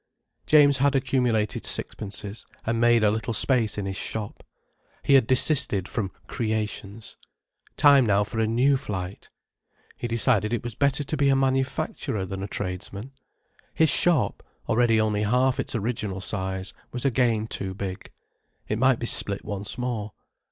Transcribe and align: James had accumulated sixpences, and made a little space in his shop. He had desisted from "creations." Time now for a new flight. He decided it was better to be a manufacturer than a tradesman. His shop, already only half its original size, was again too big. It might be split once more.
James 0.47 0.77
had 0.79 0.95
accumulated 0.95 1.63
sixpences, 1.63 2.47
and 2.65 2.81
made 2.81 3.03
a 3.03 3.11
little 3.11 3.33
space 3.35 3.77
in 3.77 3.85
his 3.85 3.95
shop. 3.97 4.41
He 5.03 5.13
had 5.13 5.27
desisted 5.27 5.87
from 5.87 6.09
"creations." 6.25 7.17
Time 7.77 8.07
now 8.07 8.23
for 8.23 8.39
a 8.39 8.47
new 8.47 8.77
flight. 8.77 9.29
He 9.95 10.07
decided 10.07 10.53
it 10.53 10.63
was 10.63 10.73
better 10.73 11.03
to 11.03 11.15
be 11.15 11.29
a 11.29 11.35
manufacturer 11.35 12.25
than 12.25 12.41
a 12.41 12.47
tradesman. 12.47 13.11
His 13.75 13.91
shop, 13.91 14.41
already 14.67 14.99
only 14.99 15.21
half 15.21 15.59
its 15.59 15.75
original 15.75 16.19
size, 16.19 16.73
was 16.91 17.05
again 17.05 17.45
too 17.45 17.75
big. 17.75 18.09
It 18.67 18.79
might 18.79 18.97
be 18.97 19.05
split 19.05 19.45
once 19.45 19.77
more. 19.77 20.13